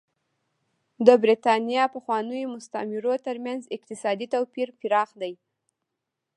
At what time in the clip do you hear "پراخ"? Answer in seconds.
4.79-5.09